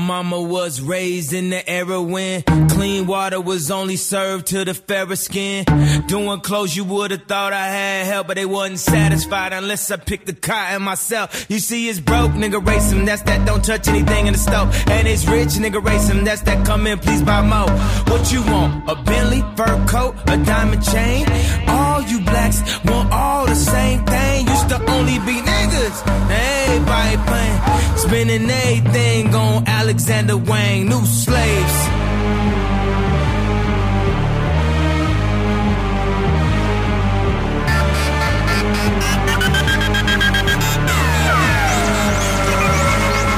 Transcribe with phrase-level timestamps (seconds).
[0.00, 5.16] mama was raised in the era when clean water was only served to the fairer
[5.16, 5.64] skin.
[6.06, 10.26] Doing clothes you would've thought I had help, but they wasn't satisfied unless I picked
[10.26, 11.46] the cotton myself.
[11.48, 13.04] You see, it's broke, nigga, race him.
[13.04, 14.74] That's that don't touch anything in the stove.
[14.88, 16.24] And it's rich, nigga, race him.
[16.24, 17.70] That's that come in, please buy more.
[18.10, 18.88] What you want?
[18.88, 21.26] A Bentley, fur coat, a diamond chain?
[21.68, 24.46] All you blacks want all the same thing.
[24.46, 25.96] Used to only be niggas.
[26.30, 27.60] Everybody playing.
[27.96, 30.88] Spending everything on Alexander Wang.
[30.88, 31.76] New slaves.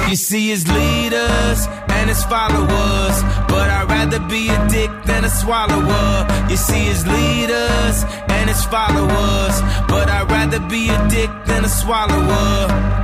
[0.08, 1.66] You see his leaders
[2.02, 3.16] and his followers,
[3.46, 6.26] but I'd rather be a dick than a swallower.
[6.50, 9.54] You see his leaders and his followers,
[9.86, 13.01] but I'd rather be a dick than a swallower.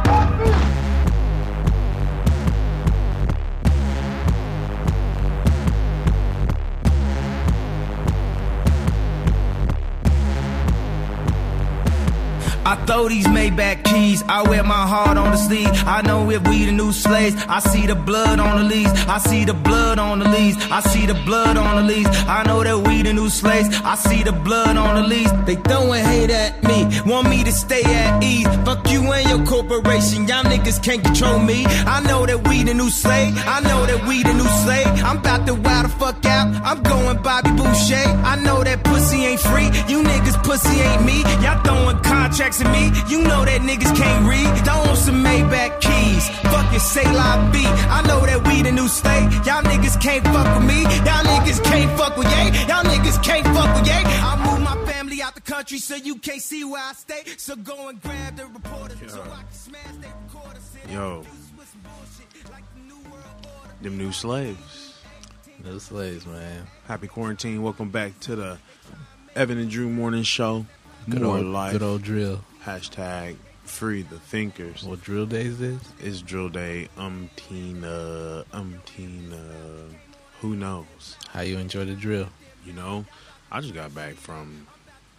[12.68, 14.22] I throw these Maybach keys.
[14.28, 15.70] I wear my heart on the sleeve.
[15.86, 18.92] I know if we the new slaves, I see the blood on the leaves.
[19.08, 20.58] I see the blood on the leaves.
[20.70, 22.10] I see the blood on the leaves.
[22.28, 23.68] I know that we the new slaves.
[23.82, 25.32] I see the blood on the leaves.
[25.46, 28.46] They throwing hate at me, want me to stay at ease.
[28.66, 30.28] Fuck you and your corporation.
[30.28, 31.64] Y'all niggas can't control me.
[31.96, 33.32] I know that we the new slave.
[33.46, 34.88] I know that we the new slave.
[35.08, 36.46] I'm about to wild the fuck out.
[36.68, 38.08] I'm going Bobby Boucher.
[38.32, 39.70] I know that pussy ain't free.
[39.88, 41.22] You niggas pussy ain't me.
[41.42, 42.84] Y'all throwing contracts at me.
[43.08, 44.64] You know that niggas can't read.
[44.64, 46.28] Don't want some Maybach keys.
[46.50, 47.62] Fuck your say la B.
[47.64, 49.28] I know that we the new state.
[49.46, 50.82] Y'all niggas can't fuck with me.
[50.82, 52.46] Y'all niggas can't fuck with yay.
[52.68, 54.02] Y'all niggas can't fuck with yay.
[54.04, 57.22] I move my family out the country so you can't see where I stay.
[57.36, 60.76] So go and grab the reporters so I can smash their recorders.
[60.90, 61.24] Yo.
[63.82, 64.94] Them new slaves.
[65.64, 66.66] New slaves, man.
[66.86, 67.62] Happy quarantine.
[67.62, 68.58] Welcome back to the
[69.36, 70.66] Evan and Drew Morning Show.
[71.08, 71.72] Good More old, life.
[71.72, 72.40] good old drill.
[72.64, 74.84] Hashtag free the thinkers.
[74.84, 75.58] What drill day is?
[75.58, 75.80] this?
[76.00, 76.88] It's drill day.
[76.96, 78.44] Umtina.
[78.52, 79.90] Umtina.
[80.40, 81.16] Who knows?
[81.30, 82.28] How you enjoy the drill?
[82.64, 83.04] You know,
[83.50, 84.66] I just got back from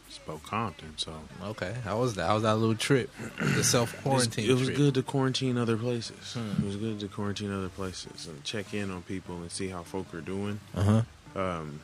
[0.09, 1.13] Spoke Compton, so
[1.43, 2.27] Okay, how was that?
[2.27, 3.09] How was that little trip?
[3.39, 4.49] The self quarantine.
[4.49, 4.77] it was trip.
[4.77, 6.33] good to quarantine other places.
[6.33, 6.63] Hmm.
[6.63, 9.83] It was good to quarantine other places and check in on people and see how
[9.83, 10.59] folk are doing.
[10.75, 11.01] Uh
[11.35, 11.39] huh.
[11.39, 11.79] um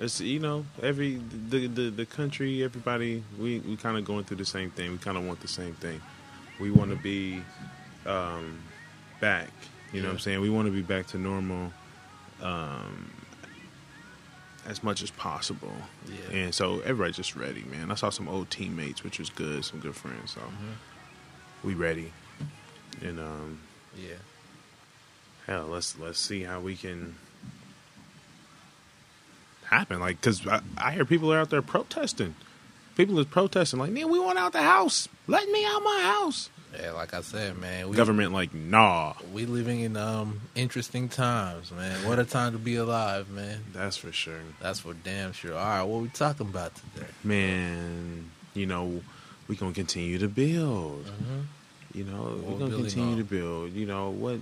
[0.00, 1.20] it's you know every
[1.50, 4.92] the the, the country everybody we we kind of going through the same thing.
[4.92, 6.00] We kind of want the same thing.
[6.60, 7.42] We want to be
[8.06, 8.58] um
[9.20, 9.50] back.
[9.92, 10.40] You know what i'm saying?
[10.40, 11.72] We want to be back to normal
[12.42, 13.10] um
[14.66, 15.72] as much as possible.
[16.06, 16.36] Yeah.
[16.38, 17.90] and so everybody's just ready man.
[17.90, 20.40] I saw some old teammates which was good some good friends so
[21.64, 22.12] we ready.
[23.02, 23.60] And um
[23.96, 24.14] Yeah.
[25.46, 27.16] hell let's let's see how we can
[29.70, 32.34] happen like because I, I hear people are out there protesting
[32.96, 36.50] people is protesting like man we want out the house let me out my house
[36.78, 41.70] Yeah, like I said, man, we government like nah we living in um interesting times,
[41.72, 41.96] man.
[42.06, 43.64] What a time to be alive, man.
[43.72, 45.54] that's for sure That's for damn sure.
[45.54, 47.06] All right, what we talking about today?
[47.24, 49.00] man you know
[49.48, 51.44] we gonna continue to build Mhm.
[51.94, 53.18] you know we're gonna continue on?
[53.18, 54.38] to build you know what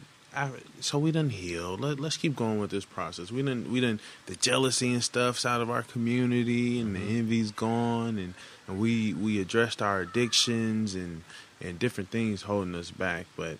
[0.80, 1.80] so we done healed.
[1.80, 3.30] Let, let's keep going with this process.
[3.30, 7.06] We done, we done, the jealousy and stuff's out of our community, and Mm-hmm.
[7.06, 8.34] the envy's gone, and,
[8.68, 11.22] and we we addressed our addictions and
[11.60, 13.26] and different things holding us back.
[13.36, 13.58] But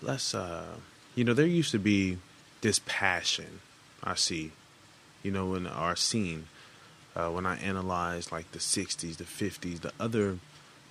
[0.00, 0.76] let's, uh,
[1.14, 2.18] you know, there used to be
[2.62, 3.60] this passion
[4.02, 4.52] I see,
[5.22, 6.46] you know, in our scene
[7.14, 10.38] uh, when I analyze like the '60s, the '50s, the other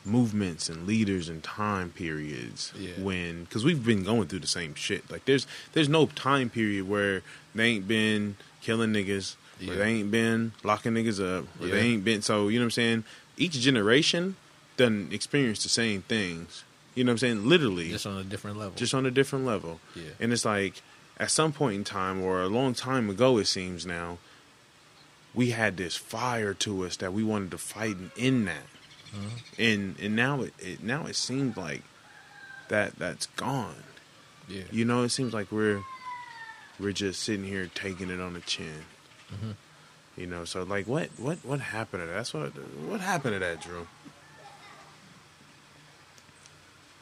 [0.07, 2.91] movements and leaders and time periods Yeah.
[3.00, 6.88] when because we've been going through the same shit like there's there's no time period
[6.90, 7.22] where
[7.53, 9.75] they ain't been killing niggas Yeah.
[9.75, 12.71] they ain't been locking niggas up where they ain't been so you know what i'm
[12.71, 13.04] saying
[13.38, 14.36] each generation
[14.77, 16.63] doesn't experience the same things
[16.95, 18.74] you know what i'm saying literally Just on a different level.
[18.75, 19.80] just on a different level.
[19.95, 20.03] Yeah.
[20.19, 20.81] And it's like
[21.19, 24.18] at some point in time or a long time ago it seems now,
[25.33, 28.63] we had this fire to us that we wanted to fight in that.
[29.57, 31.83] And and now it, it now it seems like
[32.69, 33.83] that that's gone.
[34.48, 34.63] yeah.
[34.71, 35.81] You know, it seems like we're
[36.80, 38.86] we're just sitting here taking it on the chin.
[39.33, 39.56] Mhm.
[40.18, 42.13] You know, so like what what what happened to that?
[42.13, 42.50] That's what
[42.88, 43.88] what happened to that, Drew?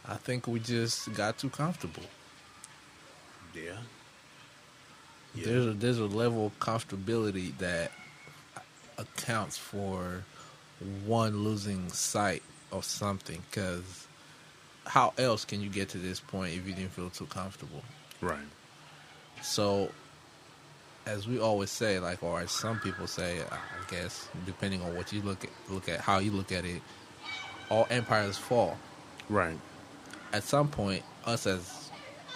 [0.08, 2.04] I think we just got too comfortable.
[3.56, 3.78] Yeah.
[5.36, 7.92] There's a, there's a level of comfortability that
[8.98, 10.24] accounts for
[11.06, 13.42] one losing sight of something.
[13.50, 14.08] Because
[14.86, 17.84] how else can you get to this point if you didn't feel too comfortable?
[18.22, 18.38] Right.
[19.42, 19.92] So,
[21.06, 25.12] as we always say, like, or as some people say, I guess, depending on what
[25.14, 26.82] you look at, look at how you look at it,
[27.70, 28.78] all empires fall.
[29.30, 29.58] Right.
[30.34, 31.90] At some point, us as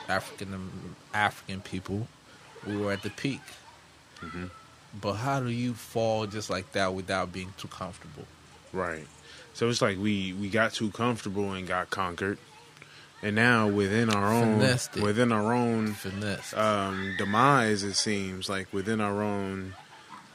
[0.07, 2.07] African African people,
[2.65, 3.41] we were at the peak.
[4.19, 4.45] hmm
[4.99, 8.25] But how do you fall just like that without being too comfortable?
[8.73, 9.07] Right.
[9.53, 12.37] So it's like we we got too comfortable and got conquered,
[13.21, 14.59] and now within our own
[15.01, 15.95] within our own
[16.55, 19.73] um, demise, it seems like within our own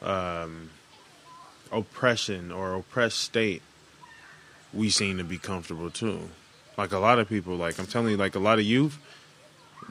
[0.03, 0.71] um,
[1.73, 3.63] oppression or oppressed state,
[4.73, 6.29] we seem to be comfortable too.
[6.77, 8.99] Like a lot of people, like I'm telling you, like a lot of youth,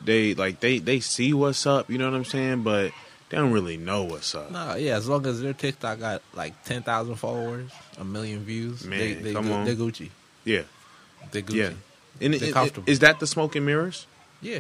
[0.04, 1.90] they like they they see what's up.
[1.90, 2.64] You know what I'm saying?
[2.64, 2.92] But
[3.34, 4.52] they don't really know what's up.
[4.52, 8.86] Nah, yeah, as long as their TikTok got like ten thousand followers, a million views,
[8.86, 9.66] Man, they they come go- on.
[9.66, 10.10] they Gucci,
[10.46, 10.62] Yeah,
[11.32, 11.56] they Gucci.
[11.56, 11.70] yeah.
[12.22, 12.88] And They're it- it- comfortable.
[12.90, 14.06] is that the smoke and mirrors?
[14.40, 14.60] Yeah,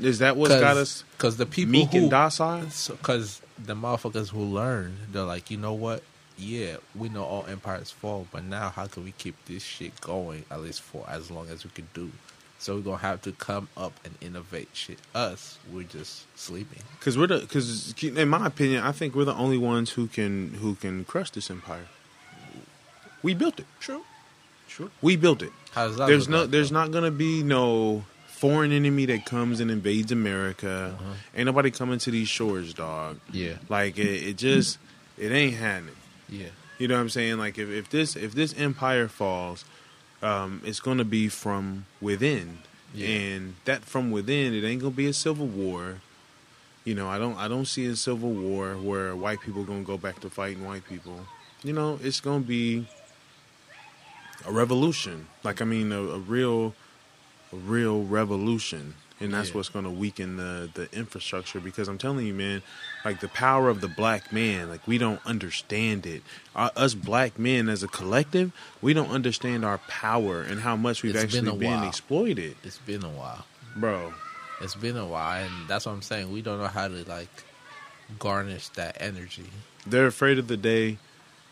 [0.00, 2.62] Is that what's got us because the people meek who, and docile?
[2.88, 6.02] because the motherfuckers who learn, they're like, you know what?
[6.38, 10.44] Yeah, we know all empires fall, but now how can we keep this shit going
[10.50, 12.10] at least for as long as we can do?
[12.58, 14.98] So we're gonna have to come up and innovate shit.
[15.14, 16.82] Us, we're just sleeping.
[16.98, 20.54] Because we're the because in my opinion, I think we're the only ones who can
[20.54, 21.86] who can crush this empire.
[23.22, 23.66] We built it.
[23.80, 24.02] True.
[24.68, 24.90] True.
[25.02, 25.52] We built it.
[25.72, 26.80] How does that There's no like, there's though?
[26.80, 30.96] not gonna be no foreign enemy that comes and invades America.
[30.98, 31.12] Uh-huh.
[31.34, 33.18] Ain't nobody coming to these shores, dog.
[33.32, 33.54] Yeah.
[33.68, 34.78] Like it, it just
[35.18, 35.96] it ain't happening.
[36.28, 36.48] Yeah.
[36.78, 37.38] You know what I'm saying?
[37.38, 39.64] Like if, if this if this empire falls,
[40.26, 42.58] um, it's gonna be from within.
[42.94, 43.08] Yeah.
[43.08, 46.00] And that from within, it ain't gonna be a civil war.
[46.84, 49.98] You know, I don't I don't see a civil war where white people gonna go
[49.98, 51.20] back to fighting white people.
[51.62, 52.88] You know, it's gonna be
[54.46, 55.26] a revolution.
[55.44, 56.74] Like I mean, a, a real,
[57.52, 59.54] a real revolution, and that's Yeah.
[59.56, 61.60] what's gonna weaken the the infrastructure.
[61.60, 62.62] Because I'm telling you, man,
[63.04, 66.22] like the power of the black man, like we don't understand it.
[66.54, 68.52] Uh, us black men as a collective,
[68.82, 72.78] we don't understand our power and how much we've It's been actually been exploited, It's
[72.78, 73.46] been a while.
[73.74, 74.12] bro.
[74.60, 76.32] It's been a while, and that's what I'm saying.
[76.32, 77.28] We don't know how to like
[78.18, 79.46] garnish that energy.
[79.86, 80.98] they're afraid of the day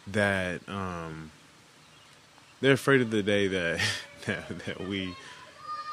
[0.07, 1.31] that um
[2.61, 3.81] they're afraid of the day that
[4.27, 5.15] that, that we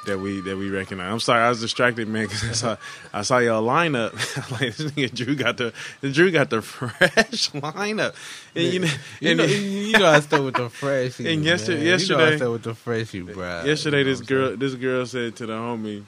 [0.06, 1.12] that we that we recognize.
[1.12, 2.78] I'm sorry, I was distracted, man, because I saw
[3.14, 4.14] I saw y'all lineup.
[4.52, 8.16] like this nigga Drew got the, Drew got the fresh lineup,
[8.56, 8.88] and you know,
[9.20, 11.20] You and know, you know I stay with the fresh.
[11.20, 12.00] And yesterday man.
[12.00, 13.64] you know I yesterday- stay with the fresh, you bro.
[13.64, 14.60] yesterday You know this girl saying?
[14.60, 16.04] this girl said to the homie,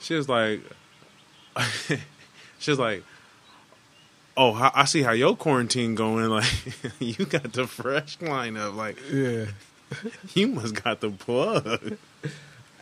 [0.00, 0.60] she was like,
[2.58, 3.02] she was like.
[4.36, 6.28] Oh, I see how your quarantine going.
[6.28, 6.50] Like,
[6.98, 8.74] you got the fresh lineup.
[8.74, 9.44] Like, yeah.
[10.34, 11.96] You must got the plug.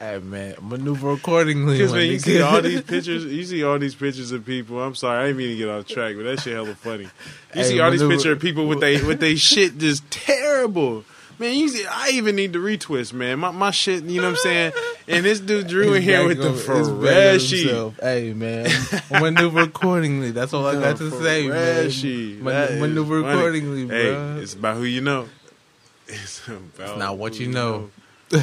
[0.02, 1.78] Hey man, maneuver accordingly.
[1.78, 3.24] Because man, you see all these pictures.
[3.24, 4.82] You see all these pictures of people.
[4.82, 7.04] I'm sorry, I didn't mean to get off track, but that shit hella funny.
[7.04, 7.10] You
[7.52, 11.04] Hey, see all these pictures of people with they with they shit just terrible.
[11.38, 13.38] Man, you see, I even need to retwist, man.
[13.38, 14.72] My my shit, you know what I'm saying?
[15.06, 17.92] And this dude Drew in here with the on- he's back on Ferrari.
[18.00, 18.70] Hey man,
[19.12, 20.32] maneuver accordingly.
[20.32, 22.42] That's all I got to say, man.
[22.42, 23.34] Man- maneuver funny.
[23.36, 25.28] accordingly, Hey, it's about who you know.
[26.08, 26.60] It's about
[26.90, 27.90] It's not what you know.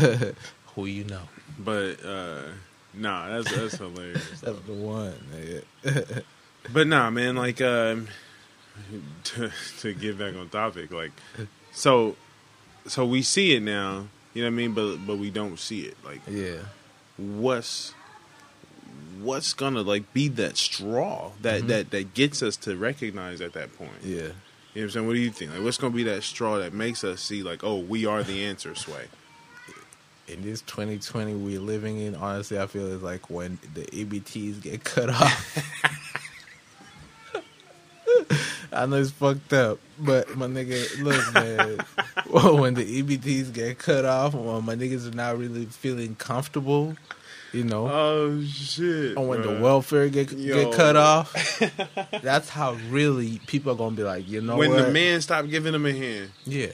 [0.75, 1.23] Who you know?
[1.59, 2.41] But uh
[2.93, 4.39] nah, that's that's hilarious.
[4.41, 5.13] That's the one.
[6.71, 8.07] But nah, man, like um,
[9.23, 11.11] to to get back on topic, like
[11.71, 12.15] so
[12.85, 15.81] so we see it now, you know what I mean, but but we don't see
[15.81, 15.97] it.
[16.03, 16.59] Like yeah.
[17.17, 17.93] what's
[19.21, 23.75] what's gonna like be that straw that that that gets us to recognize at that
[23.77, 23.91] point.
[24.03, 24.15] Yeah.
[24.15, 24.31] You know
[24.73, 25.07] what I'm saying?
[25.07, 25.53] What do you think?
[25.53, 28.45] Like what's gonna be that straw that makes us see like, oh, we are the
[28.45, 29.05] answer, Sway.
[30.29, 34.83] In this 2020 we're living in, honestly, I feel it's like when the EBTs get
[34.83, 35.57] cut off.
[38.71, 41.79] I know it's fucked up, but my nigga, look, man,
[42.29, 46.95] well, when the EBTs get cut off, when my niggas are not really feeling comfortable,
[47.51, 49.17] you know, Oh shit.
[49.17, 50.53] and when the welfare get Yo.
[50.65, 51.33] get cut off,
[52.21, 54.85] that's how really people are gonna be like, you know, when what?
[54.85, 56.29] the man stop giving them a hand.
[56.45, 56.67] yeah,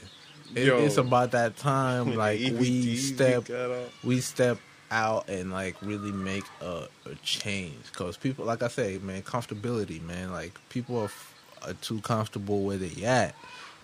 [0.56, 4.04] It- it's about that time, like we step get cut off.
[4.04, 4.58] we step
[4.90, 7.74] out and like really make a, a change.
[7.90, 10.30] Because people like i say man comfortability man.
[10.32, 11.34] Like people are, f-
[11.66, 13.34] are too comfortable where they at.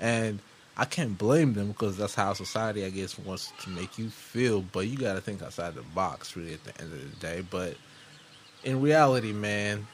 [0.00, 0.38] And
[0.76, 4.62] i can't blame them because that's how society i guess wants to make you feel.
[4.62, 7.42] But you got to think outside the box really at the end of the day.
[7.50, 7.74] But
[8.64, 9.86] in reality man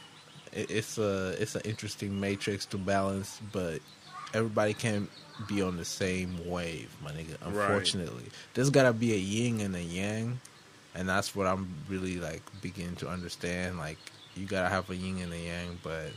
[0.52, 3.40] it, it's a it's an interesting matrix to balance.
[3.50, 3.80] But
[4.34, 5.08] everybody can't
[5.46, 7.46] be on the same wave my nigga Right.
[7.46, 10.38] unfortunately there's gotta be a yin and a yang
[10.94, 13.98] and that's what i'm really like beginning to understand like
[14.36, 15.78] you gotta have a yin and a yang.
[15.82, 16.12] But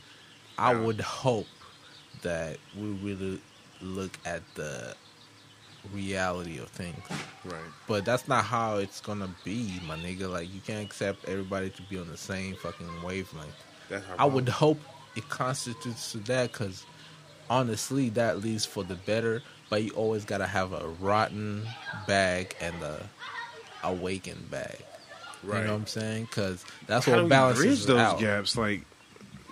[0.57, 0.81] I Yeah.
[0.81, 1.47] would hope
[2.21, 3.41] that we really
[3.81, 4.95] look at the
[5.91, 6.99] reality of things.
[7.43, 7.55] Right.
[7.87, 10.31] But that's not how it's gonna be, my nigga.
[10.31, 13.55] Like you can't accept everybody to be on the same fucking wavelength.
[13.89, 14.79] That's how I would hope
[15.15, 16.85] it constitutes to that because
[17.51, 19.43] honestly, that leaves for the better.
[19.69, 21.63] But you always gotta have a rotten
[22.07, 23.07] bag and a
[23.83, 24.77] awakened bag.
[25.43, 25.59] Right.
[25.61, 26.25] You know what I'm saying?
[26.25, 28.19] Because that's How what balances bridge those out.
[28.19, 28.57] gaps?
[28.57, 28.81] Like,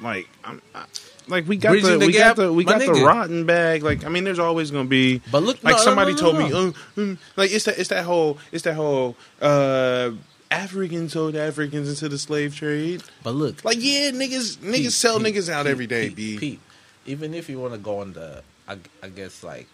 [0.01, 0.61] like I'm.
[0.75, 0.85] I,
[1.27, 2.35] like we got the, the we gap?
[2.35, 3.83] got the we got the rotten bag.
[3.83, 5.21] Like I mean, there's always gonna be.
[5.31, 7.89] But look- like no, somebody no, no, told me, um, um, like it's that it's
[7.89, 10.11] that whole it's that whole uh
[10.51, 13.03] Africans sold Africans into the slave trade.
[13.23, 16.09] But look, Like yeah, niggas niggas peep, sell peep, niggas out peep, every day.
[16.09, 16.59] peep, B.
[17.05, 19.67] Even if you want to go on the, I, I guess like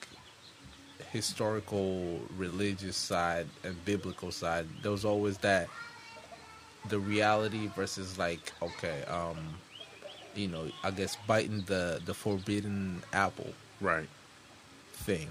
[1.11, 5.67] historical, religious side and biblical side, there was always that
[6.89, 9.37] the reality versus like okay, um,
[10.35, 14.09] you know, I guess biting the the forbidden apple Right.
[14.93, 15.27] thing.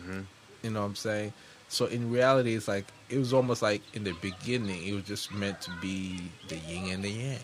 [0.00, 0.26] Mhm.
[0.62, 1.32] You know what I'm saying?
[1.68, 5.32] So in reality, it's like it was almost like in the beginning, it was just
[5.32, 7.38] meant to be the yin and the yang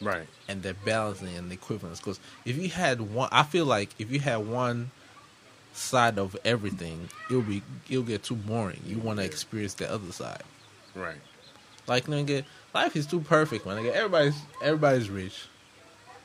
[0.00, 0.26] Right.
[0.48, 1.98] and the balancing and the equivalence.
[2.00, 4.90] Because if you had one, I feel like if you had one
[5.72, 8.80] side of everything, it'll be it'll get too boring.
[8.86, 10.42] You want to experience the other side.
[10.94, 11.20] Right.
[11.86, 13.82] Like nigga, life is too perfect, man.
[13.82, 15.46] Nigga, everybody's everybody's rich.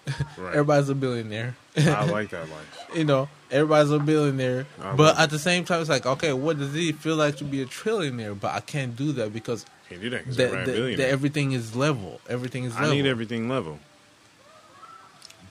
[0.37, 0.49] Right.
[0.53, 1.55] Everybody's a billionaire.
[1.75, 2.87] I like that life.
[2.93, 4.67] you know, everybody's a billionaire.
[4.79, 7.37] I but love at the same time, it's like, okay, what does it feel like
[7.37, 8.39] to be a trillionaire?
[8.39, 10.97] But I can't do that because Can't do that because the, I'm a the, billionaire.
[10.97, 12.19] the everything is level.
[12.27, 12.95] Everything is I level.
[12.95, 13.79] need everything level.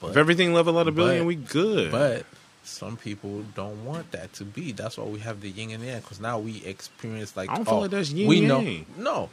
[0.01, 1.93] But, if everything level at a billion, but- we good.
[1.93, 2.27] But
[2.65, 4.73] some people don't want that to be.
[4.73, 6.01] That's why we have the yin and yang.
[6.01, 8.61] Because now we experience like I don't feel oh, like that's yin we and know
[8.61, 8.87] yang.
[8.99, 9.31] no,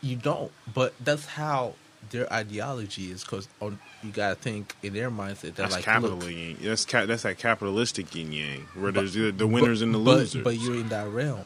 [0.00, 0.50] you don't.
[0.72, 1.74] But that's how
[2.10, 3.22] their ideology is.
[3.24, 6.56] Because you gotta think in their mindset they're that's like capital yin.
[6.62, 9.94] That's ca- that's that capitalistic yin yang, where But- there's the, the winners but- and
[9.94, 10.42] the but, losers.
[10.42, 11.44] But you're in that realm.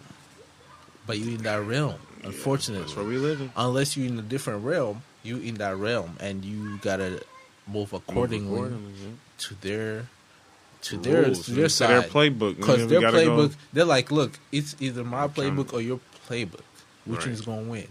[1.04, 1.99] But you're in that realm.
[2.25, 3.50] Unfortunately, that's where we live in.
[3.57, 7.23] unless you're in a different realm, you in that realm, and you gotta
[7.67, 9.09] move accordingly accordingly, yeah.
[9.38, 10.07] to their
[10.83, 11.69] to their Rules, to their to their
[12.02, 12.11] side.
[12.11, 12.57] playbook.
[12.57, 16.61] Because their gotta go- playbook, they're like, look, it's either my playbook or your playbook.
[17.05, 17.26] Which Right.
[17.29, 17.88] one's gonna win?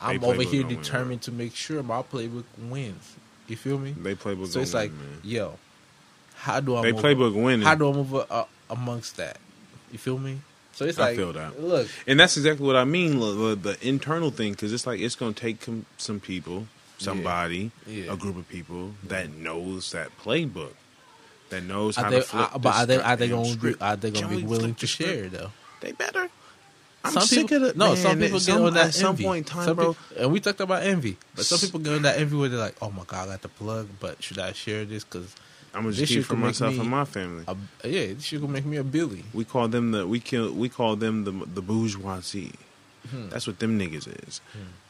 [0.00, 3.12] I'm over here gonna win, determined to make sure my playbook wins.
[3.48, 3.92] You feel me?
[3.92, 4.48] They playbook.
[4.48, 5.58] So it's like, win, yo,
[6.36, 6.82] how do I?
[6.82, 7.66] They move playbook winning.
[7.66, 9.38] How do I move uh, amongst that?
[9.90, 10.38] You feel me?
[10.74, 11.62] So it's I like, feel that.
[11.62, 15.00] Look, And that's exactly what I mean, the, the, the internal thing, because it's like
[15.00, 15.58] it's going to take
[15.98, 16.66] some people,
[16.98, 18.12] somebody, Yeah.
[18.12, 20.72] a group of people that knows that playbook,
[21.50, 22.54] that knows how are to they, flip.
[22.54, 25.28] uh, but are they are they gonna be are they gonna be willing to share
[25.28, 25.50] though?
[25.82, 26.30] They better.
[27.04, 27.88] I'm some sick people, of the no.
[27.88, 29.92] man, some people get some, on that at some point in time, Some bro.
[29.92, 32.58] peop- and we talked about envy, but some people get on that envy where they're
[32.58, 35.02] like, "Oh my god, I got the plug, but should I share this?
[35.04, 35.34] Because
[35.74, 37.44] I'm gonna just keep for myself me and my family.
[37.48, 37.56] a,
[37.88, 40.68] yeah, this shit gonna make me a Billy." We call them the we kill we
[40.68, 42.52] call them the the bourgeoisie.
[43.10, 43.30] Hmm.
[43.30, 44.40] That's what them niggas is.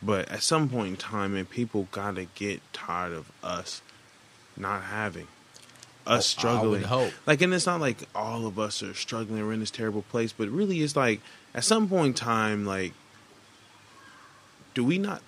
[0.03, 3.81] But at some point in time, man, people gotta get tired of us
[4.57, 5.29] not having
[6.07, 6.85] us Oh, struggling.
[7.27, 9.47] Like, and it's not like all of us are struggling.
[9.47, 11.21] We're in this terrible place, but really, it's like
[11.55, 12.93] at some point in time, like,
[14.75, 15.23] do we not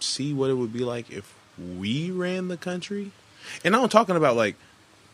[0.00, 3.10] see what it would be like if we ran the country?
[3.64, 4.56] And I'm talking about like,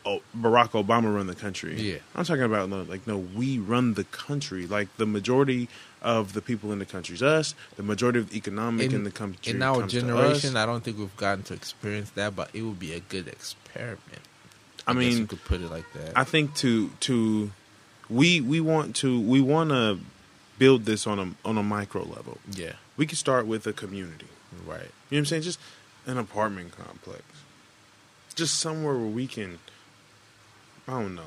[0.05, 1.75] oh, Barack Obama run the country.
[1.79, 1.97] Yeah.
[2.15, 4.67] I'm talking about no, like, no, we run the country.
[4.67, 5.67] Like the majority
[6.01, 7.55] of the people in the country is us.
[7.75, 10.03] The majority of the economic in, the country in our comes to us.
[10.03, 13.27] generation, I don't think we've gotten to experience that, but it would be a good
[13.27, 13.99] experiment.
[14.87, 16.15] I guess mean, you could put it like that.
[16.15, 17.51] I think to to
[18.09, 19.99] we we want to we want to
[20.59, 22.37] build this on a on a micro level.
[22.51, 24.27] yeah, We could start with a community.
[24.67, 24.81] right.
[25.09, 25.41] You know what I'm saying?
[25.41, 25.59] Just
[26.05, 27.23] an apartment complex.
[28.35, 29.59] Just somewhere where we can
[30.87, 31.23] I don't know,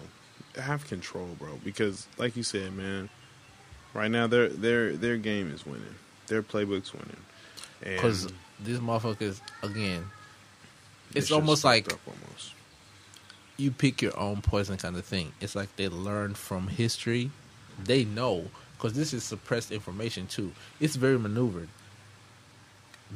[0.57, 3.09] have control, bro, because like you said, man,
[3.95, 5.95] right now their their their game is winning.
[6.29, 7.17] Their playbook's winning.
[7.81, 8.29] Because
[8.61, 10.07] these motherfuckers, again,
[11.15, 12.53] it's almost like almost.
[13.57, 15.33] you pick your own poison kind of thing.
[15.41, 17.31] It's like they learn from history.
[17.83, 20.53] They know because this is suppressed information too.
[20.81, 21.69] It's very maneuvered.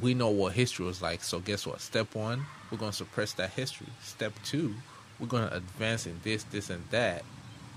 [0.00, 1.22] We know what history was like.
[1.22, 1.80] So guess what?
[1.80, 3.88] Step one, we're gonna suppress that history.
[4.02, 4.74] Step two,
[5.22, 7.24] we're gonna advance in this, this, and that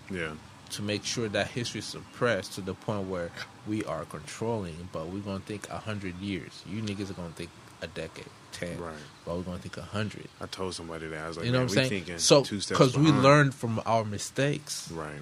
[0.09, 0.31] Yeah.
[0.71, 3.31] to make sure that history is suppressed to the point where
[3.67, 4.89] we are controlling.
[4.91, 6.63] But we're gonna think a hundred years.
[6.67, 7.51] You niggas are gonna think
[7.83, 8.79] a decade, ten.
[8.79, 8.95] Right.
[9.25, 10.27] But we're gonna think a hundred.
[10.41, 11.89] I told somebody that I was like, You know what I'm saying?
[11.89, 14.89] thinking So because we learned from our mistakes.
[14.91, 15.21] Right.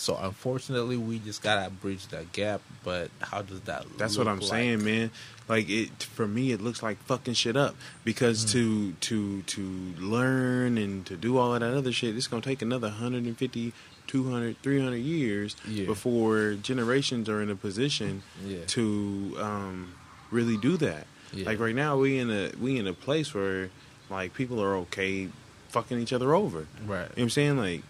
[0.00, 2.62] So unfortunately, we just gotta bridge that gap.
[2.82, 3.84] But how does that?
[3.84, 4.48] Look that's what I'm like?
[4.48, 5.10] saying, man.
[5.46, 8.50] Like it for me, it looks like fucking shit up because Mm.
[8.52, 9.60] to to to
[9.98, 13.72] learn and to do all of that other shit, it's gonna take another 150,
[14.06, 15.84] 200, 300 years Yeah.
[15.84, 18.64] before generations are in a position Yeah.
[18.68, 19.92] to um,
[20.30, 21.06] really do that.
[21.32, 21.44] Yeah.
[21.46, 23.68] Like right now, we in a we in a place where
[24.08, 25.28] like people are okay
[25.68, 26.60] fucking each other over.
[26.86, 26.86] Right.
[26.86, 27.56] You know what I'm saying?
[27.58, 27.82] Like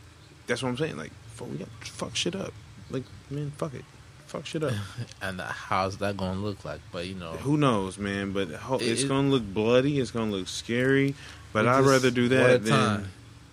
[0.48, 0.96] that's what I'm saying.
[0.96, 2.52] Like fuck, we gotta fuck shit up.
[2.90, 3.84] Like man, fuck it,
[4.26, 4.72] fuck shit up.
[5.22, 6.80] And uh, how's that gonna look like?
[6.92, 8.32] But you know, Who knows, man?
[8.32, 9.98] But ho- It- it's it- gonna look bloody.
[10.00, 11.14] It's gonna look scary.
[11.52, 13.08] But I'd rather do What a that than time!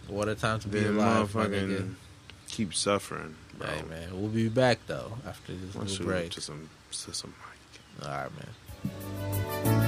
[0.07, 1.95] What a time to be alive, motherfucking
[2.47, 3.67] keep suffering, bro.
[3.67, 6.31] Hey man, we'll be back though after this break.
[6.31, 7.33] to some to some
[7.99, 8.07] mic.
[8.07, 8.29] All right,
[9.65, 9.86] man.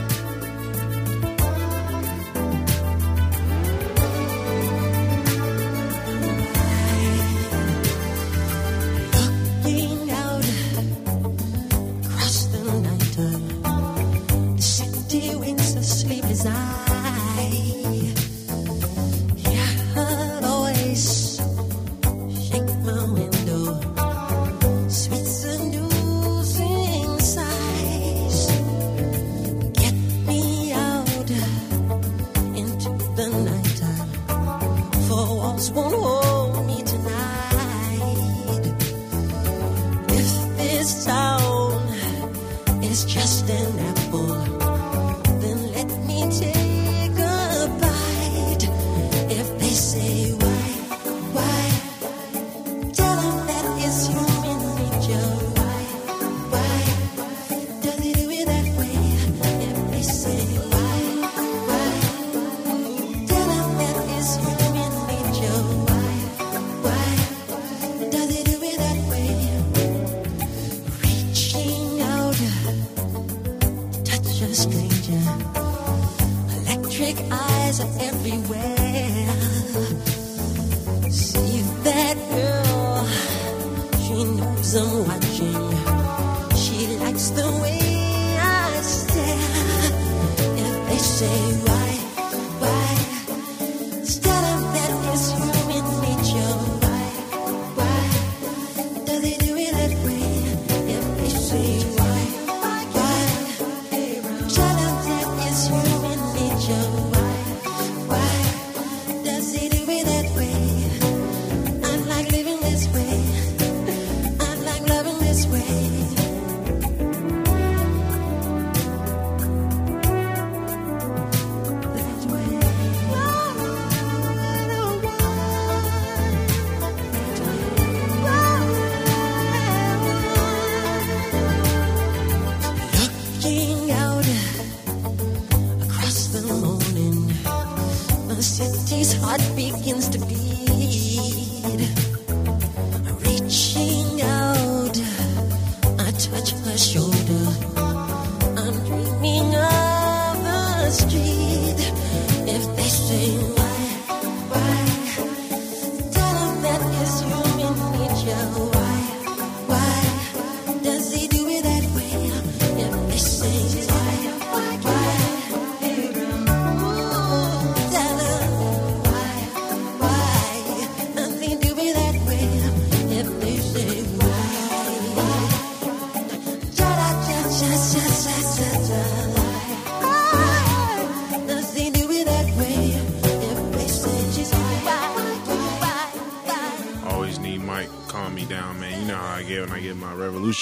[77.69, 78.78] Eyes are everywhere.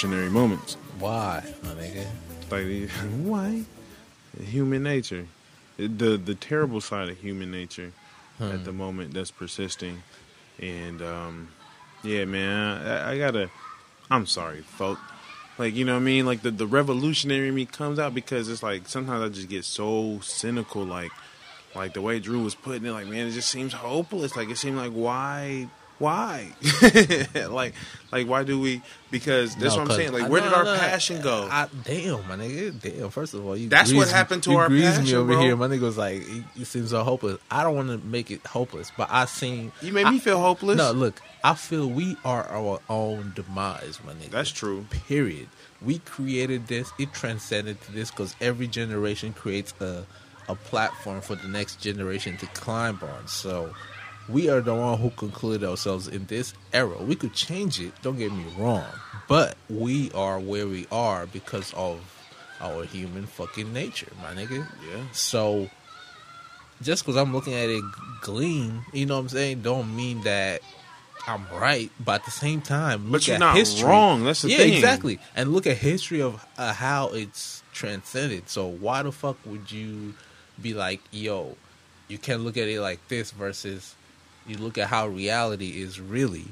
[0.06, 0.76] Moments.
[0.98, 2.06] Why, my nigga?
[2.50, 2.90] Like
[3.22, 3.64] why?
[4.40, 5.26] Human nature,
[5.76, 7.92] the the terrible side of human nature
[8.40, 10.02] at the moment that's persisting,
[10.60, 11.48] and um,
[12.02, 13.50] yeah, man, I, I gotta.
[14.10, 14.98] I'm sorry, folk.
[15.58, 16.24] Like you know what I mean?
[16.24, 20.20] Like the the revolutionary me comes out because it's like sometimes I just get so
[20.22, 20.84] cynical.
[20.84, 21.10] Like
[21.74, 22.92] like the way Drew was putting it.
[22.92, 24.36] Like man, it just seems hopeless.
[24.36, 25.68] Like it seemed like why.
[25.98, 26.52] Why?
[27.50, 27.74] like,
[28.12, 28.82] like, why do we?
[29.10, 30.12] Because that's No, what I'm saying.
[30.12, 31.48] Like, I- where no, did our no, passion go?
[31.50, 32.80] I, damn, my nigga.
[32.80, 33.10] Damn.
[33.10, 35.40] First of all, you That's what happened to you our greased me over bro.
[35.42, 35.56] here.
[35.56, 38.46] My nigga was like, it, you seem so hopeless." I don't want to make it
[38.46, 40.78] hopeless, but I seen You made I- me feel hopeless.
[40.78, 44.30] No, look, I feel we are our own demise, my nigga.
[44.30, 44.86] That's true.
[45.08, 45.48] Period.
[45.82, 46.92] We created this.
[46.98, 50.06] It transcended to this because every generation creates a
[50.48, 53.26] a platform for the next generation to climb on.
[53.28, 53.74] So
[54.28, 56.96] we are the one who concluded ourselves in this era.
[57.02, 57.92] We could change it.
[58.02, 58.84] Don't get me wrong,
[59.28, 62.00] but we are where we are because of
[62.60, 64.66] our human fucking nature, my nigga.
[64.90, 65.02] Yeah.
[65.12, 65.70] So
[66.82, 67.82] just because I'm looking at it
[68.20, 70.60] gleam, you know what I'm saying, don't mean that
[71.26, 71.90] I'm right.
[72.04, 73.88] But at the same time, look But you're at not history.
[73.88, 74.24] wrong.
[74.24, 74.74] That's the yeah, thing.
[74.74, 75.18] exactly.
[75.36, 78.48] And look at history of uh, how it's transcended.
[78.48, 80.14] So why the fuck would you
[80.60, 81.56] be like, yo,
[82.08, 83.94] you can't look at it like this versus
[84.48, 86.46] you look at how reality is really.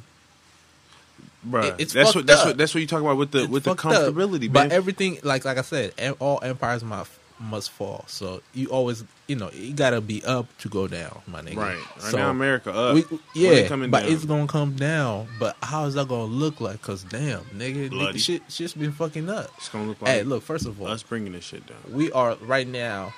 [1.49, 2.47] Bruh, It- it's that's what that's up.
[2.49, 3.79] what that's what you talk about with the It's with the up.
[3.79, 4.53] comfortability, man.
[4.53, 8.03] But everything, like like I said, all empires must must fall.
[8.09, 11.57] So you always, you know, you gotta be up to go down, my nigga.
[11.57, 11.77] right.
[11.77, 12.95] Right So now, America up.
[12.95, 13.05] we,
[13.35, 14.11] yeah, but down?
[14.11, 15.29] it's gonna come down.
[15.39, 16.81] But how is that gonna look like?
[16.83, 18.19] Cause damn, nigga, Bloody.
[18.19, 19.51] nigga shit, shit's been fucking up.
[19.59, 21.77] It's gonna look like Hey, look, first of all, us bringing this shit down.
[21.93, 23.13] we are right now,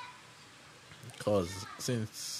[1.21, 2.38] cause since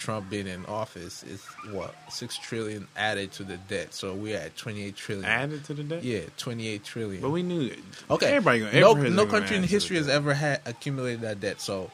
[0.00, 3.94] Trump being in office, it's what six trillion added to the debt.
[3.94, 5.26] So we're at twenty eight trillion.
[5.26, 6.02] Added to the debt.
[6.02, 7.22] yeah, twenty eight trillion.
[7.22, 7.70] But we knew.
[8.10, 8.26] Okay.
[8.34, 8.60] Everybody.
[8.80, 11.60] Gonna, no, no country in history has ever had accumulated that debt.
[11.60, 11.90] So,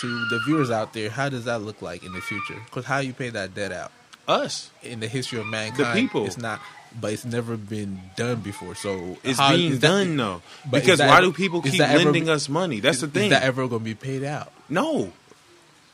[0.00, 2.56] to the viewers out there, how does that look like in the future?
[2.64, 3.92] Because how you pay that debt out
[4.26, 4.70] us.
[4.82, 6.26] in the history of mankind, the people.
[6.26, 6.60] it's not.
[6.98, 8.74] But it's never been done before.
[8.74, 10.40] So It's how- being is that- done though.
[10.70, 12.80] Because why ever- do people keep that ever- lending us money?
[12.80, 13.24] That's is, the thing.
[13.24, 14.50] Is that ever going to be paid out?
[14.70, 15.12] No,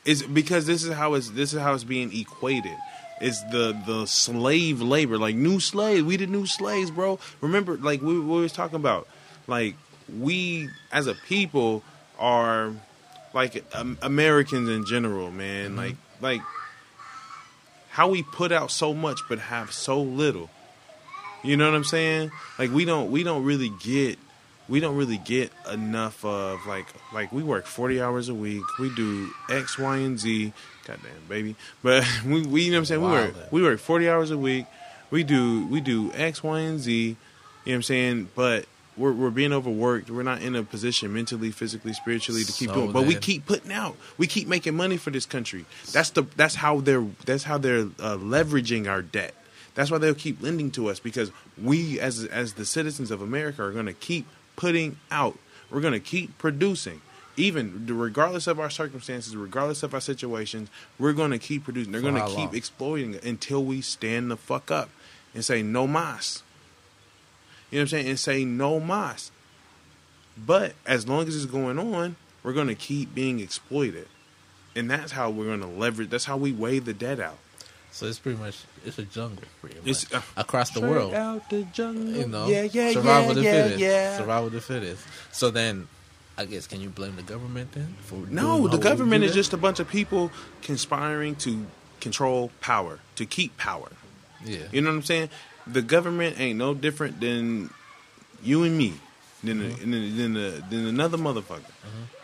[0.05, 2.77] it's because this is how it's this is how it's being equated.
[3.21, 6.05] It's the the slave labor, like new slave.
[6.07, 7.19] We the new slaves, bro.
[7.41, 9.09] Remember, like we, we was talking about,
[9.47, 9.77] like
[10.21, 11.83] we as a people
[12.19, 12.73] are
[13.33, 15.77] like um, Americans in general, man.
[15.77, 16.43] Like like
[17.91, 20.51] how we put out so much but have so little.
[21.43, 22.31] You know what I'm saying?
[22.59, 24.19] Like we don't we don't really get
[24.69, 28.63] we don't really get enough of like like we work 40 hours a week.
[28.79, 30.53] We do X, Y, and Z.
[30.87, 31.57] Goddamn baby.
[31.83, 33.03] But we, we you know what I'm saying?
[33.03, 34.67] We work we work 40 hours a week.
[35.11, 36.93] We do we do X, Y, and Z.
[36.93, 37.17] You know
[37.65, 38.31] what I'm saying?
[38.35, 40.11] But we're we're being overworked.
[40.11, 42.93] We're not in a position mentally, physically, spiritually to keep So doing.
[42.93, 43.97] But we keep putting out.
[44.19, 45.67] We keep making money for this country.
[45.93, 49.35] That's the that's how they're that's how they're uh, leveraging our debt.
[49.75, 53.63] That's why they'll keep lending to us because we, as as the citizens of America,
[53.65, 55.39] are going to keep putting out.
[55.71, 57.01] We're going to keep producing,
[57.37, 60.69] even regardless of our circumstances, regardless of our situations.
[60.99, 61.93] We're going to keep producing.
[61.93, 62.55] They're going to keep long?
[62.55, 64.91] exploiting it until we stand the fuck up
[65.35, 66.43] and say no mas.
[67.71, 68.09] You know what I'm saying?
[68.09, 69.31] And say no mas.
[70.37, 74.09] But as long as it's going on, we're going to keep being exploited.
[74.77, 76.11] And that's how we're going to leverage.
[76.11, 77.39] That's how we weigh the debt out.
[77.95, 81.15] So it's pretty much it's a jungle, pretty much It's, uh, across the world.
[81.15, 82.13] out the jungle.
[82.13, 83.79] You know, yeah, yeah, survival yeah, of the yeah, fittest.
[83.81, 84.19] yeah.
[84.19, 85.07] Survival of the fittest.
[85.31, 85.87] So then,
[86.37, 89.57] I guess can you blame the government then for No, the government is just a
[89.57, 91.67] bunch of people conspiring to
[92.01, 93.91] control power, to keep power.
[94.45, 94.59] yeah.
[94.73, 95.31] You know what I'm saying?
[95.67, 97.71] The government ain't no different than
[98.43, 98.95] you and me,
[99.45, 101.63] than a, than, than, a, than another motherfucker.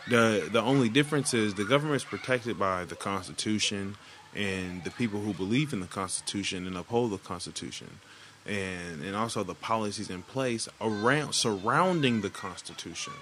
[0.09, 3.95] The the only difference is the government is protected by the Constitution
[4.35, 7.99] and the people who believe in the Constitution and uphold the Constitution,
[8.45, 13.13] and and also the policies in place around surrounding the Constitution.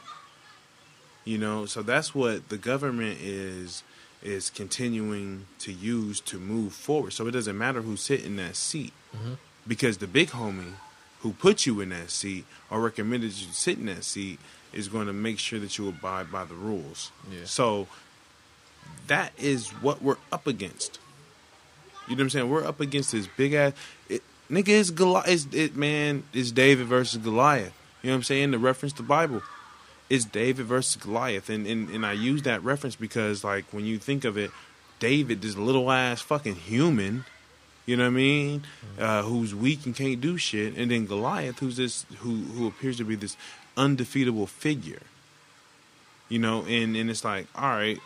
[1.25, 3.83] You know, so that's what the government is
[4.21, 7.13] is continuing to use to move forward.
[7.13, 9.33] So it doesn't matter who's sitting in that seat, mm-hmm.
[9.67, 10.73] because the big homie
[11.21, 14.39] who put you in that seat or recommended you sit in that seat
[14.71, 17.11] is going to make sure that you abide by the rules.
[17.31, 17.45] Yeah.
[17.45, 17.87] So
[19.07, 20.99] that is what we're up against.
[22.07, 22.49] You know what I'm saying?
[22.49, 23.73] We're up against this big ass
[24.07, 24.69] it, nigga.
[24.69, 25.27] It's Goliath.
[25.27, 26.23] It's, it man.
[26.33, 27.73] It's David versus Goliath.
[28.01, 28.51] You know what I'm saying?
[28.51, 29.41] The reference to the Bible.
[30.09, 33.99] It's David versus Goliath, and, and and I use that reference because like when you
[33.99, 34.49] think of it,
[34.99, 37.25] David, this little ass fucking human,
[37.85, 38.63] you know what I mean,
[38.97, 42.97] uh, who's weak and can't do shit, and then Goliath, who's this who who appears
[42.97, 43.37] to be this
[43.77, 45.01] undefeatable figure.
[46.27, 47.99] You know, and and it's like, all right,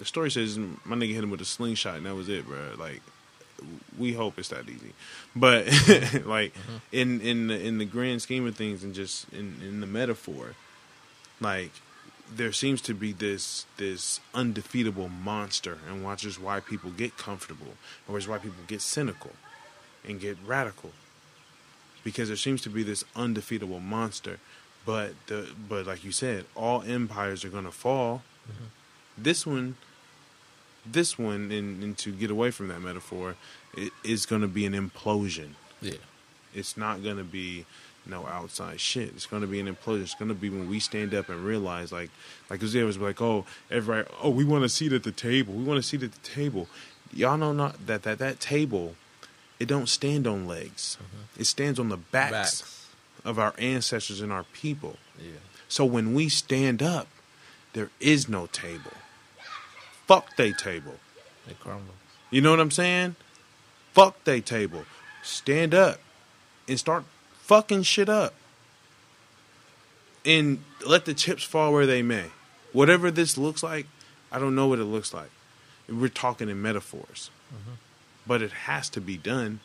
[0.00, 2.74] the story says my nigga hit him with a slingshot, and that was it, bro.
[2.78, 3.02] Like,
[3.98, 4.94] we hope it's that easy,
[5.36, 5.66] but
[6.26, 6.76] like mm-hmm.
[6.90, 10.54] in in the in the grand scheme of things, and just in in the metaphor,
[11.38, 11.70] like
[12.34, 17.74] there seems to be this this undefeatable monster, and watch is why people get comfortable,
[18.08, 19.32] or is why people get cynical
[20.08, 20.92] and get radical,
[22.02, 24.38] because there seems to be this undefeatable monster.
[24.86, 28.22] But the but like you said, all empires are gonna fall.
[28.50, 28.64] Mm-hmm.
[29.18, 29.76] This one,
[30.84, 33.36] this one, and, and to get away from that metaphor,
[33.76, 35.50] it is gonna be an implosion.
[35.80, 35.94] Yeah.
[36.54, 37.66] It's not gonna be
[38.06, 39.08] no outside shit.
[39.10, 40.02] It's gonna be an implosion.
[40.02, 42.10] It's gonna be when we stand up and realize, like,
[42.48, 45.54] like Jose was like, oh, everybody, oh, we want a seat at the table.
[45.54, 46.66] We want a seat at the table.
[47.12, 48.94] y'all know not that that that table,
[49.58, 50.96] it don't stand on legs.
[50.96, 51.40] Mm-hmm.
[51.42, 52.86] It stands on the backs, Backs.
[53.24, 54.96] of our ancestors and our people.
[55.18, 55.32] Yeah.
[55.68, 57.06] So when we stand up,
[57.74, 58.90] there is no table.
[60.10, 60.96] Fuck they table.
[61.48, 61.94] It crumbles.
[62.32, 63.14] You know what I'm saying?
[63.92, 64.82] Fuck they table.
[65.22, 66.00] Stand up
[66.66, 67.04] and start
[67.42, 68.34] fucking shit up.
[70.24, 72.24] And let the chips fall where they may.
[72.72, 73.86] Whatever this looks like,
[74.32, 75.30] I don't know what it looks like.
[75.88, 77.30] We're talking in metaphors.
[77.54, 77.74] Mm-hmm.
[78.26, 79.60] But it has to be done.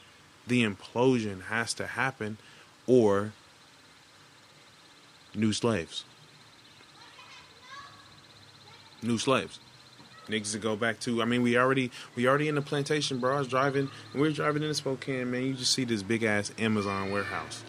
[0.45, 2.37] The implosion has to happen
[2.85, 3.31] or
[5.33, 6.03] new slaves.
[9.01, 9.59] New slaves.
[10.27, 11.21] Niggas to go back to.
[11.21, 13.35] I mean, we already we already in the plantation, bro.
[13.35, 13.89] I was driving.
[14.13, 15.43] We were driving into Spokane, man.
[15.45, 17.63] You just see this big ass Amazon warehouse.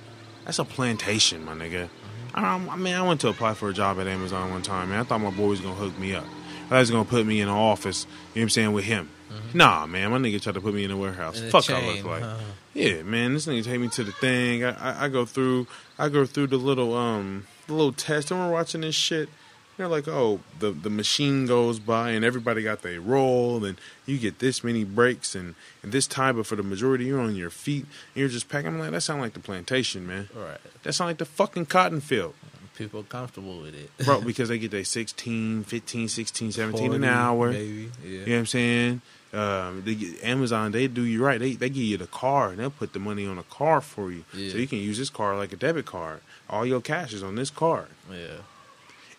[0.45, 1.89] That's a plantation, my nigga.
[2.35, 5.01] I, I mean, I went to apply for a job at Amazon one time, man.
[5.01, 6.25] I thought my boy was gonna hook me up.
[6.25, 8.05] I thought he was gonna put me in an office.
[8.05, 9.11] You know what I'm saying with him.
[9.53, 11.41] Nah, man, my nigga tried to put me in a warehouse.
[11.41, 12.23] In Fuck, I look like.
[12.23, 12.37] huh?
[12.75, 14.65] Yeah, man, this nigga take me to the thing.
[14.65, 15.67] I, I, I go through,
[15.99, 19.29] I go through the little um, the little test, and we're watching this shit.
[19.77, 24.17] They're like, oh, the the machine goes by, and everybody got their roll, and you
[24.19, 27.51] get this many breaks, and, and this time, but for the majority, you're on your
[27.51, 28.69] feet, and you're just packing.
[28.69, 30.29] I'm like, that sound like the plantation, man.
[30.35, 30.59] Right.
[30.85, 32.35] That sound like the fucking cotton field,
[32.77, 33.91] People comfortable with it.
[34.05, 37.51] bro, because they get their 16, 15, 16, 17 an hour.
[37.53, 37.91] Maybe.
[38.03, 38.11] Yeah.
[38.11, 39.01] You know what I'm saying?
[39.35, 41.39] Um, they get, Amazon, they do you right.
[41.39, 44.11] They they give you the car and they'll put the money on a car for
[44.11, 44.53] you, Yeah.
[44.53, 46.21] so you can use this car like a debit card.
[46.49, 48.39] All your cash is on this card, Yeah.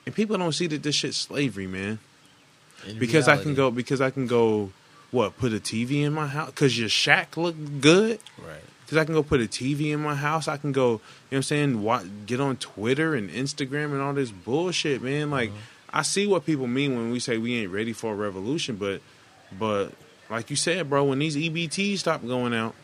[0.08, 2.00] And people don't see that this shit's slavery, man.
[2.88, 4.72] In Because I can go, because I can go,
[5.12, 5.38] what?
[5.38, 8.20] Put a TV in my house because your shack look good.
[8.38, 8.62] Right.
[8.86, 10.48] Because I can go put a TV in my house.
[10.48, 11.84] I can go, you know what I'm saying?
[11.84, 15.30] What, get on Twitter and Instagram and all this bullshit, man.
[15.30, 15.60] Like, uh-huh.
[16.00, 19.02] I see what people mean when we say we ain't ready for a revolution, but,
[19.60, 19.92] but
[20.30, 22.76] like you said, bro, when these EBTs stop going out,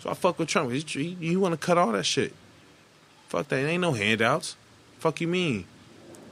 [0.00, 0.72] so I fuck with Trump.
[0.72, 2.34] He- You want to cut all that shit?
[3.28, 3.64] Fuck that.
[3.64, 4.56] Ain't no handouts.
[4.98, 5.64] Fuck you mean?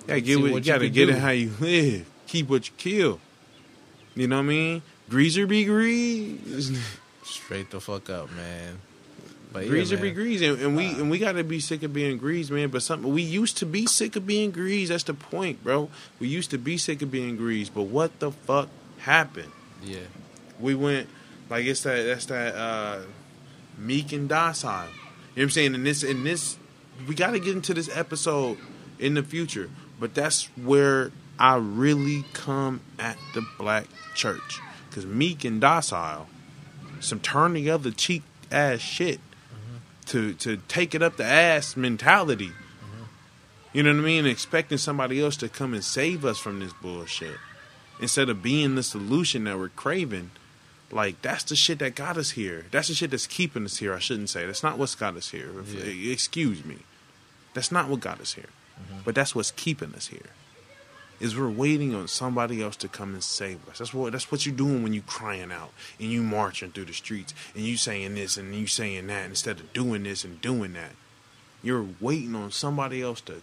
[0.09, 1.13] Yeah, get what, you what you gotta can get do.
[1.13, 2.07] it how you live.
[2.27, 3.21] Keep what you kill.
[4.15, 4.83] You know what I mean?
[5.09, 6.75] Greaser be greased.
[7.25, 8.79] Straight the fuck up, man.
[9.53, 10.03] But yeah, Grease man.
[10.03, 12.69] be greased, and, and we and we gotta be sick of being greased, man.
[12.69, 14.91] But something we used to be sick of being greased.
[14.91, 15.89] That's the point, bro.
[16.19, 19.53] We used to be sick of being greased, but what the fuck happened?
[19.83, 20.01] Yeah.
[20.61, 21.09] We went
[21.49, 23.01] like it's that that's that uh,
[23.79, 24.87] meek and docile.
[24.87, 24.93] You know
[25.35, 25.75] what I'm saying?
[25.75, 26.59] In this in this,
[27.09, 28.59] we got to get into this episode
[28.99, 35.45] in the future, but that's where I really come at the black church because meek
[35.45, 36.29] and docile,
[37.01, 39.77] some turn the other cheek ass shit mm-hmm.
[40.07, 42.49] to to take it up the ass mentality.
[42.49, 43.03] Mm-hmm.
[43.75, 44.27] You know what I mean?
[44.27, 47.37] Expecting somebody else to come and save us from this bullshit
[48.01, 50.31] instead of being the solution that we're craving.
[50.91, 52.67] Like that's the shit that got us here.
[52.71, 53.93] That's the shit that's keeping us here.
[53.95, 55.51] I shouldn't say that's not what's got us here.
[55.69, 56.13] Yeah.
[56.13, 56.79] Excuse me.
[57.55, 58.51] That's not what got us here.
[58.81, 59.01] Mm-hmm.
[59.05, 60.31] But that's what's keeping us here.
[61.19, 63.79] Is we're waiting on somebody else to come and save us.
[63.79, 66.93] That's what that's what you're doing when you're crying out and you marching through the
[66.93, 70.75] streets and you saying this and you saying that instead of doing this and doing
[70.75, 70.93] that.
[71.63, 73.41] You're waiting on somebody else to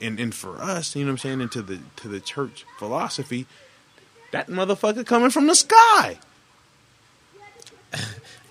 [0.00, 3.46] and and for us, you know what I'm saying, into the to the church philosophy,
[4.32, 6.18] that motherfucker coming from the sky.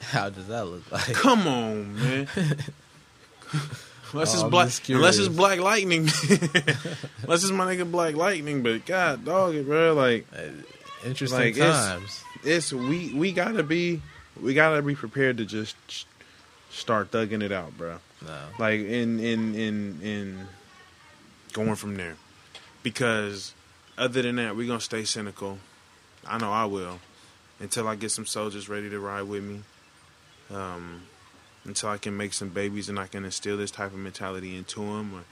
[0.02, 1.14] How does that look like?
[1.14, 2.28] Come on, man.
[4.14, 5.28] Unless Oh, it's black, unless it's.
[5.28, 6.02] Black Lightning,
[7.24, 8.64] unless it's my nigga Black Lightning.
[8.64, 10.26] But God, dog, it, bro, like
[11.06, 12.24] Interesting Like, it's- times.
[12.44, 14.02] it's we we gotta be
[14.42, 15.76] we gotta be prepared to just
[16.72, 17.98] start thugging it out, bro.
[18.26, 18.38] No.
[18.58, 20.48] Like in in in in
[21.54, 22.16] going from there,
[22.84, 23.54] because
[23.98, 25.58] other than that, we're gonna stay cynical.
[26.28, 27.00] I know I will
[27.62, 29.62] until I get some soldiers ready to ride with me.
[30.54, 31.04] Um,
[31.66, 34.80] until I can make some babies and I can instill this type of mentality into
[34.82, 35.24] them, or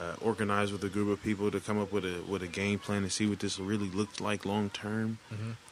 [0.00, 2.78] uh, organize with a group of people to come up with a with a game
[2.78, 5.18] plan to see what this really looks like long term,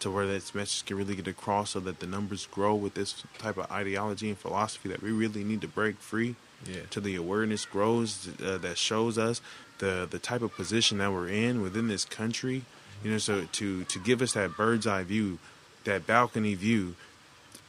[0.01, 3.23] to where this message can really get across, so that the numbers grow with this
[3.39, 6.35] type of ideology and philosophy that we really need to break free
[6.67, 6.87] Yeah.
[6.91, 9.41] to the awareness grows uh, that shows us
[9.79, 12.63] the the type of position that we're in within this country.
[13.05, 15.39] You know, so to to give us that bird's eye view,
[15.85, 16.95] that balcony view,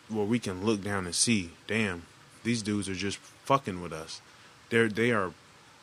[0.09, 2.03] where we can look down and see, damn,
[2.47, 4.21] these dudes are just fucking with us.
[4.69, 5.31] They're they are,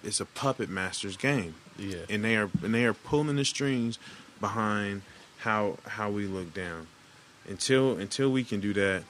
[0.03, 2.07] it's a puppet master's game, Yeah.
[2.09, 3.99] and they are and they are pulling the strings
[4.41, 5.03] behind
[5.39, 6.87] how how we look down.
[7.47, 9.03] Until until we can do that,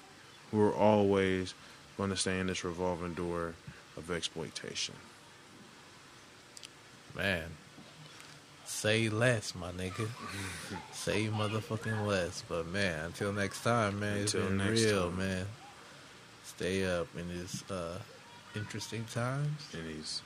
[0.53, 1.55] we're always
[1.97, 3.55] going to stay in this revolving door
[3.97, 4.97] of exploitation.
[7.17, 7.51] Man.
[8.67, 10.09] Say less, my nigga.
[10.93, 12.43] Say motherfucking less.
[12.49, 14.17] But man, until next time, man.
[14.19, 15.19] It's Until been next real, time.
[15.19, 15.47] man.
[16.57, 17.99] Stay up in these uh,
[18.55, 19.69] interesting times.
[19.73, 20.23] in these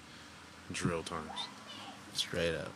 [0.73, 1.49] drill times.
[2.13, 2.73] Straight up.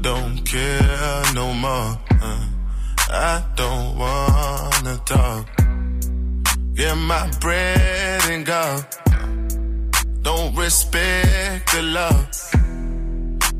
[0.00, 1.98] Don't care no more.
[2.22, 2.46] uh.
[3.08, 5.46] I don't wanna talk.
[6.74, 8.80] Get my bread and go.
[10.22, 12.28] Don't respect the love.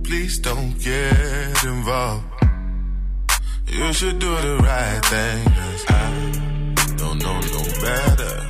[0.02, 2.24] Please don't get involved.
[3.68, 5.44] You should do the right thing.
[5.44, 8.46] Cause I don't know no better.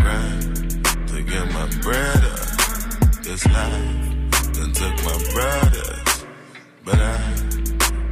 [0.00, 3.22] Grind to get my bread up.
[3.22, 6.15] This life done took my brothers.
[6.86, 7.18] But I,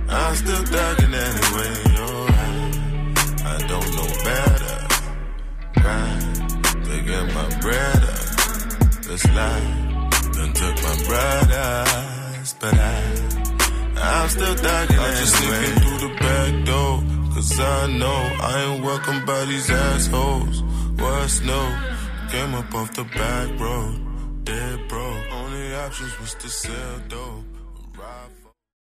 [0.08, 1.74] I'm still thugging anyway.
[2.02, 2.54] Oh, I,
[3.54, 4.78] I don't know better
[5.80, 8.26] grind to get my bread up.
[9.06, 9.70] This life
[10.34, 12.98] done took my brothers, but I,
[14.10, 18.84] I'm still thugging I'm just sneaking through the back door, cause I know I ain't
[18.84, 20.62] welcome by these assholes.
[20.98, 21.68] What's new?
[22.32, 25.24] Came up off the back road, dead broke.
[25.30, 27.44] Only options was to sell dope.